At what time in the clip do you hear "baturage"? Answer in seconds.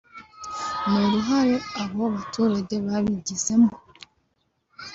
2.15-2.75